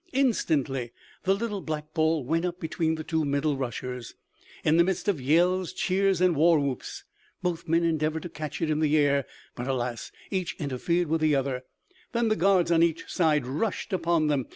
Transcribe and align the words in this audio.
Instantly 0.13 0.91
the 1.25 1.35
little 1.35 1.61
black 1.61 1.93
ball 1.93 2.23
went 2.25 2.43
up 2.43 2.59
between 2.59 2.95
the 2.95 3.03
two 3.03 3.23
middle 3.23 3.55
rushers, 3.55 4.15
in 4.63 4.77
the 4.77 4.83
midst 4.83 5.07
of 5.07 5.21
yells, 5.21 5.71
cheers 5.73 6.19
and 6.21 6.35
war 6.35 6.59
whoops. 6.59 7.03
Both 7.43 7.67
men 7.67 7.83
endeavored 7.83 8.23
to 8.23 8.29
catch 8.29 8.63
it 8.63 8.71
in 8.71 8.79
the 8.79 8.97
air; 8.97 9.27
but 9.53 9.67
alas! 9.67 10.11
each 10.31 10.55
interfered 10.57 11.05
with 11.05 11.21
the 11.21 11.35
other; 11.35 11.65
then 12.13 12.29
the 12.29 12.35
guards 12.35 12.71
on 12.71 12.81
each 12.81 13.07
side 13.13 13.45
rushed 13.45 13.93
upon 13.93 14.25
them. 14.25 14.47